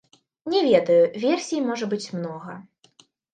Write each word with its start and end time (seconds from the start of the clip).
Не 0.53 0.61
ведаю, 0.67 1.03
версій 1.25 1.61
можа 1.67 1.91
быць 1.93 2.09
многа. 2.17 2.57